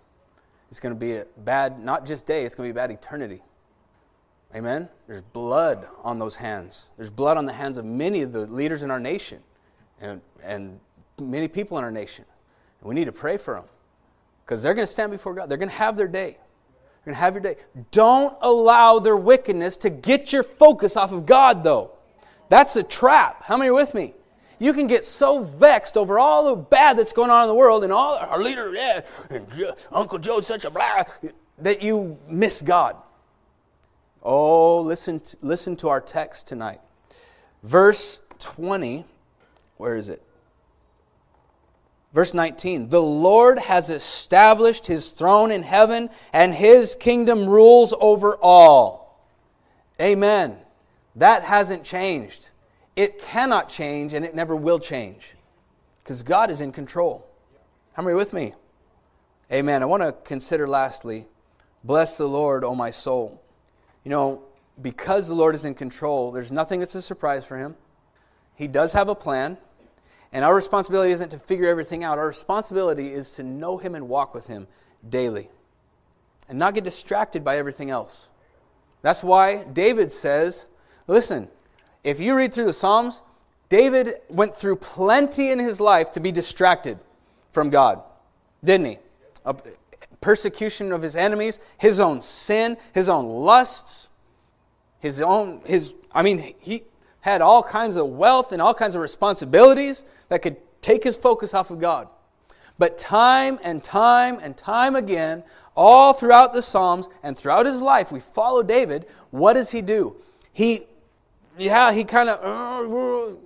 [0.71, 2.91] It's going to be a bad, not just day, it's going to be a bad
[2.91, 3.43] eternity.
[4.55, 4.89] Amen?
[5.07, 6.91] There's blood on those hands.
[6.97, 9.41] There's blood on the hands of many of the leaders in our nation.
[10.01, 10.81] and, and
[11.21, 12.25] many people in our nation.
[12.81, 13.65] And we need to pray for them
[14.45, 15.49] because they're going to stand before God.
[15.49, 16.39] They're going to have their day.
[17.05, 17.57] They're going to have your day.
[17.91, 21.93] Don't allow their wickedness to get your focus off of God, though.
[22.49, 23.43] That's a trap.
[23.45, 24.15] How many are with me?
[24.59, 27.85] You can get so vexed over all the bad that's going on in the world
[27.85, 29.47] and all our leader, yeah, and
[29.93, 31.05] Uncle Joe's such a blah,
[31.59, 32.97] that you miss God.
[34.23, 36.81] Oh, listen to, listen to our text tonight.
[37.63, 39.05] Verse 20,
[39.77, 40.23] where is it?
[42.13, 48.37] Verse 19 The Lord has established his throne in heaven, and his kingdom rules over
[48.37, 49.25] all.
[50.01, 50.57] Amen.
[51.17, 52.51] That hasn't changed.
[52.99, 55.35] It cannot change, and it never will change
[56.03, 57.25] because God is in control.
[57.93, 58.55] How many with me?
[59.53, 59.85] Amen.
[59.85, 61.29] I want to consider lastly
[61.85, 63.41] bless the Lord, O my soul.
[64.03, 64.43] You know,
[64.83, 67.77] because the Lord is in control, there's nothing that's a surprise for him.
[68.57, 69.59] He does have a plan.
[70.33, 72.19] And our responsibility isn't to figure everything out.
[72.19, 74.67] Our responsibility is to know Him and walk with Him
[75.09, 75.51] daily
[76.49, 78.29] and not get distracted by everything else.
[79.03, 80.67] That's why David says,
[81.07, 81.49] listen,
[82.05, 83.23] if you read through the Psalms,
[83.69, 86.99] David went through plenty in his life to be distracted
[87.53, 88.03] from God,
[88.65, 88.99] didn't he?
[89.45, 89.55] A
[90.21, 94.09] persecution of his enemies, his own sin, his own lusts,
[95.01, 96.85] his own, his, I mean, he
[97.21, 101.55] had all kinds of wealth and all kinds of responsibilities that could take his focus
[101.55, 102.09] off of God.
[102.79, 105.43] But time and time and time again,
[105.77, 109.07] all throughout the Psalms and throughout his life, we follow David.
[109.31, 110.17] What does he do?
[110.53, 110.87] He,
[111.59, 113.37] yeah, he kind of, uh,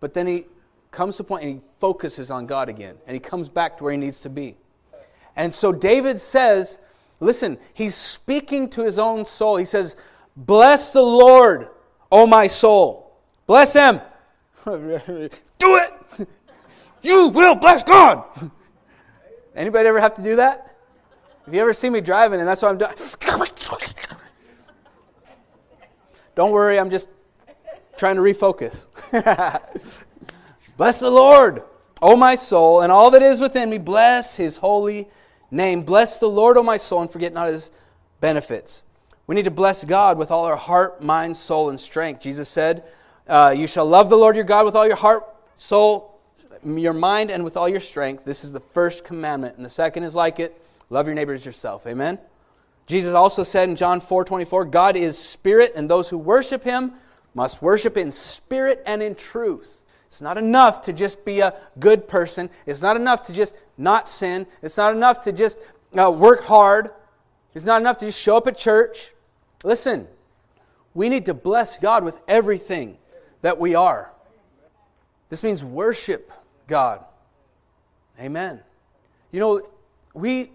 [0.00, 0.46] but then he
[0.90, 3.84] comes to a point and he focuses on God again, and he comes back to
[3.84, 4.56] where he needs to be.
[5.36, 6.78] And so David says,
[7.20, 9.56] listen, he's speaking to his own soul.
[9.56, 9.96] He says,
[10.36, 11.68] Bless the Lord,
[12.12, 13.12] O my soul.
[13.46, 14.00] Bless him.
[14.64, 15.92] Do it.
[17.02, 18.24] You will bless God.
[19.54, 20.76] Anybody ever have to do that?
[21.44, 22.92] Have you ever seen me driving and that's what I'm doing?
[26.34, 27.08] Don't worry, I'm just
[27.98, 28.86] trying to refocus.
[30.76, 31.62] bless the Lord,
[32.00, 33.78] O my soul, and all that is within me.
[33.78, 35.08] Bless his holy
[35.50, 35.82] name.
[35.82, 37.70] Bless the Lord, O my soul, and forget not his
[38.20, 38.84] benefits.
[39.26, 42.22] We need to bless God with all our heart, mind, soul, and strength.
[42.22, 42.84] Jesus said,
[43.26, 45.24] uh, You shall love the Lord your God with all your heart,
[45.56, 46.18] soul,
[46.64, 48.24] your mind and with all your strength.
[48.24, 49.56] This is the first commandment.
[49.56, 51.86] And the second is like it love your neighbors yourself.
[51.86, 52.18] Amen?
[52.86, 56.94] Jesus also said in John 4 24, God is spirit, and those who worship him
[57.38, 59.84] must worship in spirit and in truth.
[60.08, 62.50] It's not enough to just be a good person.
[62.66, 64.44] It's not enough to just not sin.
[64.60, 65.56] It's not enough to just
[65.96, 66.90] uh, work hard.
[67.54, 69.12] It's not enough to just show up at church.
[69.62, 70.08] Listen,
[70.94, 72.98] we need to bless God with everything
[73.42, 74.10] that we are.
[75.28, 76.32] This means worship
[76.66, 77.04] God.
[78.18, 78.58] Amen.
[79.30, 79.62] You know,
[80.12, 80.50] we,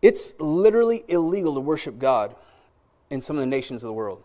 [0.00, 2.34] it's literally illegal to worship God
[3.10, 4.22] in some of the nations of the world.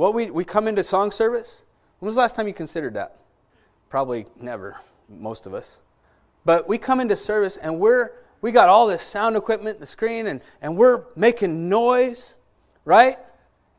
[0.00, 1.62] What we, we come into song service,
[1.98, 3.18] when was the last time you considered that?
[3.90, 4.78] Probably never,
[5.10, 5.76] most of us.
[6.46, 10.26] But we come into service and we're, we got all this sound equipment, the screen,
[10.26, 12.32] and, and we're making noise,
[12.86, 13.18] right?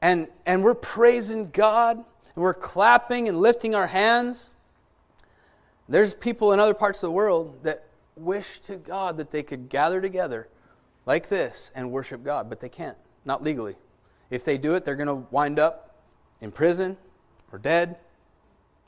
[0.03, 2.05] And, and we're praising God, and
[2.35, 4.51] we're clapping and lifting our hands.
[5.89, 9.69] There's people in other parts of the world that wish to God that they could
[9.69, 10.49] gather together
[11.07, 13.75] like this and worship God, but they can't, not legally.
[14.29, 15.87] If they do it, they're going to wind up
[16.41, 16.97] in prison
[17.51, 17.97] or dead.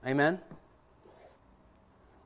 [0.05, 0.39] Amen.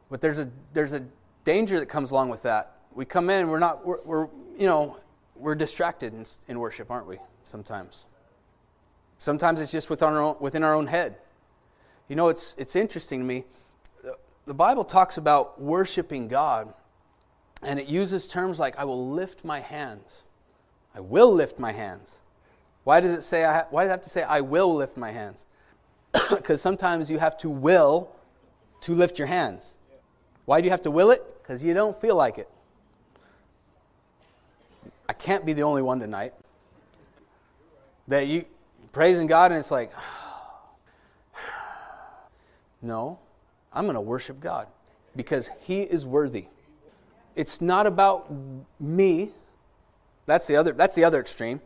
[0.09, 1.03] But there's a there's a
[1.43, 2.77] danger that comes along with that.
[2.93, 4.97] We come in, we're not we're, we're you know
[5.35, 7.19] we're distracted in, in, worship, aren't we?
[7.43, 8.05] Sometimes.
[9.19, 11.17] Sometimes it's just within our own, within our own head.
[12.07, 13.45] You know, it's it's interesting to me
[14.47, 16.73] the Bible talks about worshiping God,
[17.61, 20.23] and it uses terms like, I will lift my hands.
[20.95, 22.21] I will lift my hands.
[22.87, 25.11] Why does it say, I why does it have to say, I will lift my
[25.11, 25.45] hands?
[26.29, 28.07] Because sometimes you have to will
[28.79, 29.75] to lift your hands.
[30.45, 31.21] Why do you have to will it?
[31.41, 32.49] Because you don't feel like it.
[35.09, 36.33] I can't be the only one tonight
[38.07, 38.45] that you
[38.93, 39.91] praising God and it's like,
[42.81, 43.19] no.
[43.73, 44.65] I'm going to worship God
[45.13, 46.45] because He is worthy.
[47.35, 48.31] It's not about
[48.79, 49.33] me.
[50.25, 51.59] That's the other, that's the other extreme.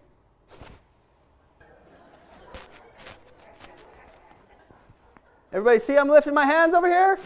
[5.51, 7.19] Everybody see I'm lifting my hands over here?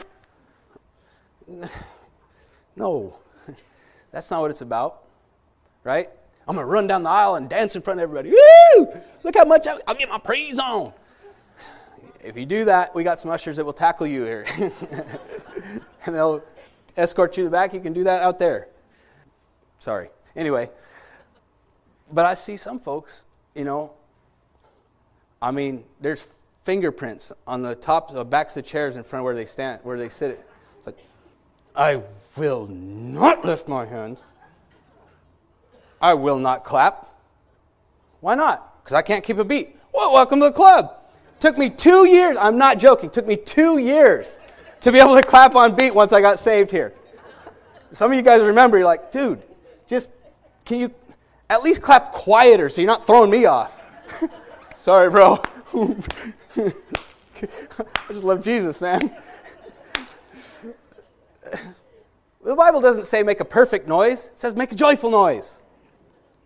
[2.77, 3.15] No,
[4.11, 5.03] that's not what it's about,
[5.85, 6.09] right?
[6.45, 8.31] I'm going to run down the aisle and dance in front of everybody.
[8.31, 8.87] Woo!
[9.23, 10.91] Look how much I, I'll get my praise on.
[12.21, 14.45] if you do that, we got some ushers that will tackle you here.
[16.05, 16.43] and they'll
[16.97, 17.73] escort you to the back.
[17.73, 18.67] You can do that out there.
[19.79, 20.09] Sorry.
[20.35, 20.69] Anyway,
[22.11, 23.23] but I see some folks,
[23.55, 23.93] you know,
[25.41, 26.27] I mean, there's
[26.65, 29.79] fingerprints on the tops, the backs of the chairs in front of where they stand,
[29.83, 30.43] where they sit.
[30.77, 30.97] It's like,
[31.75, 32.01] I
[32.35, 34.23] will not lift my hands.
[36.01, 37.07] I will not clap.
[38.19, 38.83] Why not?
[38.83, 39.77] Because I can't keep a beat.
[39.93, 40.97] Well, welcome to the club.
[41.39, 44.39] Took me two years, I'm not joking, took me two years
[44.81, 46.93] to be able to clap on beat once I got saved here.
[47.91, 49.41] Some of you guys remember, you're like, dude,
[49.87, 50.09] just
[50.65, 50.93] can you
[51.49, 53.83] at least clap quieter so you're not throwing me off?
[54.79, 55.43] Sorry, bro.
[56.57, 56.73] I
[58.09, 59.15] just love Jesus, man.
[62.43, 65.57] The Bible doesn't say make a perfect noise, it says make a joyful noise.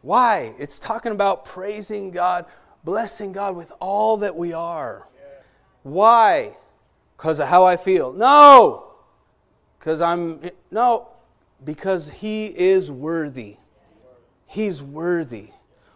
[0.01, 0.53] Why?
[0.57, 2.45] It's talking about praising God,
[2.83, 5.07] blessing God with all that we are.
[5.83, 6.55] Why?
[7.17, 8.13] Because of how I feel.
[8.13, 8.93] No!
[9.77, 11.09] Because I'm, no,
[11.65, 13.57] because He is worthy.
[14.45, 15.49] He's worthy.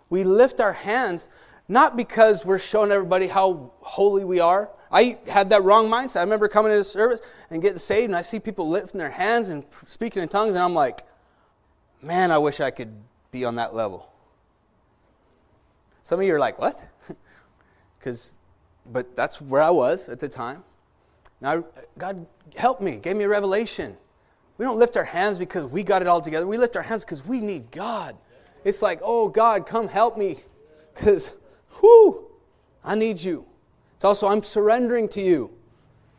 [0.10, 1.30] We lift our hands
[1.68, 4.70] not because we're showing everybody how holy we are.
[4.92, 6.18] I had that wrong mindset.
[6.18, 9.50] I remember coming into service and getting saved, and I see people lifting their hands
[9.50, 11.06] and speaking in tongues, and I'm like,
[12.02, 12.94] man, I wish I could
[13.32, 14.10] be on that level.
[16.04, 16.80] Some of you are like, what?
[18.00, 18.34] Because,
[18.92, 20.66] but that's where I was at the time.
[21.40, 21.64] Now,
[21.98, 23.96] God helped me, gave me a revelation.
[24.58, 26.46] We don't lift our hands because we got it all together.
[26.46, 28.16] We lift our hands because we need God.
[28.64, 30.40] It's like, oh, God, come help me.
[30.94, 31.32] Because,
[31.84, 32.26] whoo,
[32.84, 33.46] I need you.
[33.96, 35.52] It's also, I'm surrendering to you.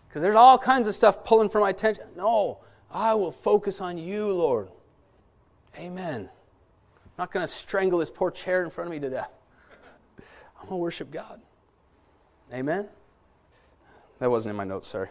[0.08, 2.04] Because there's all kinds of stuff pulling for my attention.
[2.16, 2.58] No,
[2.90, 4.68] I will focus on you, Lord.
[5.76, 6.20] Amen.
[6.20, 9.30] I'm not going to strangle this poor chair in front of me to death.
[10.60, 11.40] I'm going to worship God.
[12.52, 12.86] Amen.
[14.20, 15.08] That wasn't in my notes, sorry.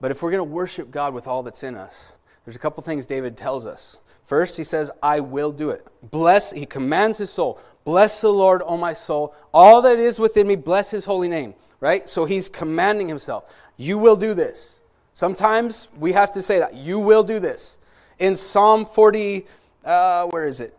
[0.00, 2.12] But if we're going to worship God with all that's in us,
[2.44, 3.98] there's a couple things David tells us.
[4.24, 5.84] First, he says, I will do it.
[6.08, 7.60] Bless, he commands his soul.
[7.84, 9.34] Bless the Lord, O my soul.
[9.52, 11.54] All that is within me, bless his holy name.
[11.80, 12.08] Right?
[12.08, 13.44] So he's commanding himself.
[13.76, 14.80] You will do this.
[15.14, 16.74] Sometimes we have to say that.
[16.74, 17.78] You will do this.
[18.18, 19.46] In Psalm 40,
[19.84, 20.76] uh, where is it?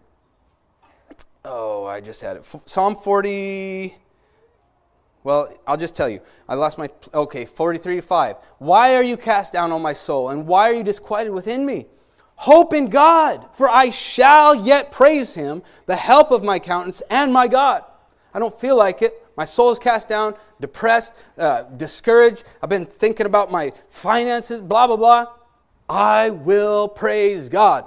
[1.43, 2.45] Oh, I just had it.
[2.65, 3.95] Psalm 40.
[5.23, 6.21] Well, I'll just tell you.
[6.47, 6.89] I lost my.
[7.13, 8.35] Okay, 43 5.
[8.59, 10.29] Why are you cast down, O my soul?
[10.29, 11.87] And why are you disquieted within me?
[12.41, 17.31] Hope in God, for I shall yet praise him, the help of my countenance and
[17.31, 17.83] my God.
[18.33, 19.13] I don't feel like it.
[19.37, 22.43] My soul is cast down, depressed, uh, discouraged.
[22.59, 25.27] I've been thinking about my finances, blah, blah, blah.
[25.87, 27.85] I will praise God.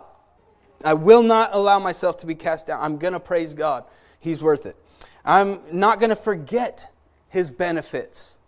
[0.84, 2.80] I will not allow myself to be cast down.
[2.80, 3.82] I'm going to praise God.
[4.20, 4.76] He's worth it.
[5.24, 6.92] I'm not going to forget
[7.28, 8.38] his benefits.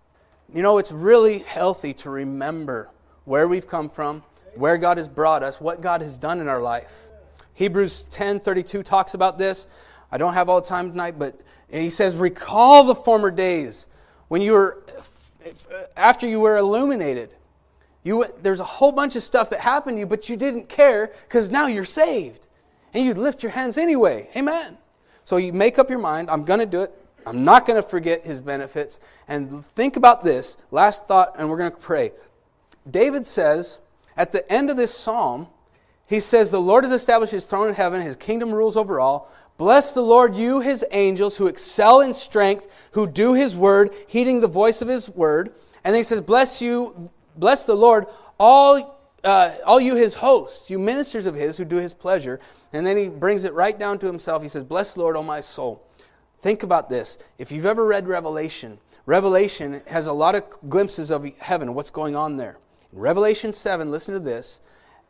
[0.54, 2.90] You know, it's really healthy to remember
[3.24, 4.22] where we've come from
[4.56, 6.92] where God has brought us, what God has done in our life.
[7.54, 9.66] Hebrews 10:32 talks about this.
[10.10, 13.86] I don't have all the time tonight, but he says, "Recall the former days
[14.28, 14.82] when you were
[15.96, 17.30] after you were illuminated.
[18.02, 21.12] You there's a whole bunch of stuff that happened to you, but you didn't care
[21.28, 22.46] because now you're saved,
[22.94, 24.28] and you'd lift your hands anyway.
[24.36, 24.78] Amen.
[25.24, 26.30] So you make up your mind.
[26.30, 26.94] I'm going to do it.
[27.26, 29.00] I'm not going to forget his benefits.
[29.26, 32.12] And think about this last thought, and we're going to pray.
[32.88, 33.78] David says
[34.16, 35.48] at the end of this psalm,
[36.06, 39.30] he says, The Lord has established his throne in heaven, his kingdom rules over all.
[39.58, 44.40] Bless the Lord, you his angels who excel in strength, who do his word, heeding
[44.40, 45.54] the voice of his word.
[45.82, 48.06] And then he says, Bless you, bless the Lord,
[48.38, 52.38] all, uh, all you his hosts, you ministers of his who do his pleasure.
[52.72, 54.42] And then he brings it right down to himself.
[54.42, 55.82] He says, Bless Lord, O my soul.
[56.42, 57.18] Think about this.
[57.38, 62.14] If you've ever read Revelation, Revelation has a lot of glimpses of heaven, what's going
[62.14, 62.58] on there.
[62.92, 64.60] Revelation 7, listen to this.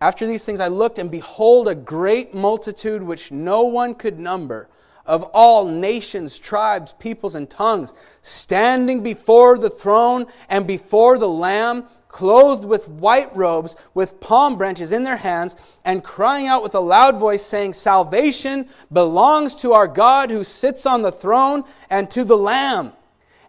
[0.01, 4.69] After these things I looked, and behold, a great multitude which no one could number,
[5.07, 11.85] of all nations, tribes, peoples, and tongues, standing before the throne and before the Lamb,
[12.09, 15.55] clothed with white robes, with palm branches in their hands,
[15.85, 20.87] and crying out with a loud voice, saying, Salvation belongs to our God who sits
[20.87, 22.93] on the throne and to the Lamb.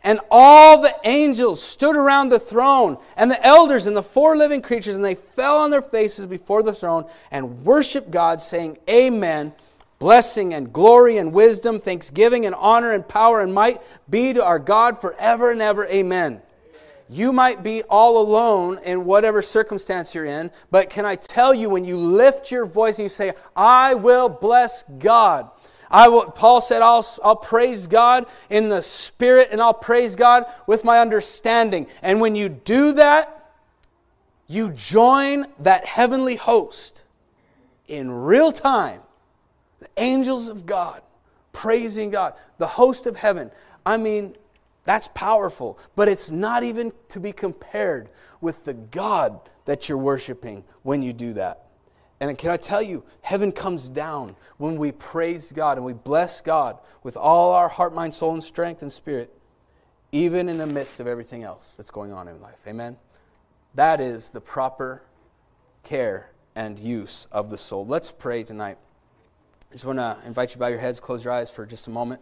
[0.07, 4.61] And all the angels stood around the throne, and the elders and the four living
[4.61, 9.51] creatures, and they fell on their faces before the throne and worshiped God, saying, Amen.
[9.99, 14.59] Blessing and glory and wisdom, thanksgiving and honor and power and might be to our
[14.59, 15.85] God forever and ever.
[15.87, 16.41] Amen.
[17.09, 21.69] You might be all alone in whatever circumstance you're in, but can I tell you,
[21.69, 25.49] when you lift your voice and you say, I will bless God,
[25.89, 30.45] I will, Paul said, I'll, I'll praise God in the spirit and I'll praise God
[30.65, 31.87] with my understanding.
[32.01, 33.33] And when you do that,
[34.47, 37.03] you join that heavenly host
[37.87, 39.01] in real time.
[39.79, 41.01] The angels of God
[41.57, 43.49] praising God, the host of heaven.
[43.83, 44.35] I mean,
[44.83, 48.09] that's powerful, but it's not even to be compared
[48.41, 51.66] with the God that you're worshiping when you do that.
[52.19, 56.41] And can I tell you, heaven comes down when we praise God and we bless
[56.41, 59.31] God with all our heart, mind, soul, and strength and spirit,
[60.11, 62.57] even in the midst of everything else that's going on in life.
[62.67, 62.97] Amen?
[63.75, 65.03] That is the proper
[65.83, 67.85] care and use of the soul.
[67.85, 68.79] Let's pray tonight.
[69.69, 71.85] I just want to invite you to bow your heads, close your eyes for just
[71.85, 72.21] a moment.